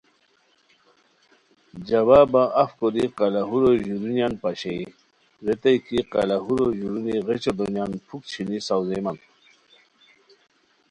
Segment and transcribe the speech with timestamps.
[1.87, 4.79] ؟جوابہ اف کوری قلاہورو ژورونیان پاشئے
[5.45, 9.17] ریتائے کی قلاہورو ژورونی غیچو دونیان پُھک چھینی ساؤزیمان